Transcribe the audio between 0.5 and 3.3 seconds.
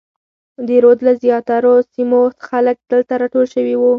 د رود له زیاترو سیمو خلک دلته